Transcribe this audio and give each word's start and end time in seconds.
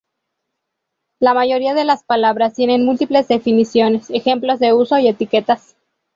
La 1.19 1.35
mayoría 1.35 1.75
de 1.75 1.85
las 1.85 2.03
palabras 2.03 2.55
tienen 2.55 2.83
múltiples 2.83 3.27
definiciones, 3.27 4.09
ejemplos 4.09 4.57
de 4.59 4.73
uso, 4.73 4.97
y 4.97 5.07
etiquetas. 5.07 5.75